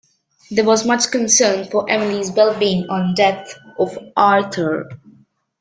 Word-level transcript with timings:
There 0.49 0.65
was 0.65 0.83
much 0.87 1.11
concern 1.11 1.65
for 1.69 1.87
Emily's 1.87 2.31
well-being 2.31 2.87
on 2.89 3.09
the 3.09 3.13
death 3.17 3.55
of 3.77 3.99
Arthur. 4.17 4.89